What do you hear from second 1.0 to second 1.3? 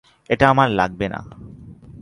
না।